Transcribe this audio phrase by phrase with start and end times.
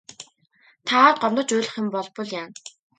[0.85, 2.55] Та аавд гомдож уйлах юм болбол яана.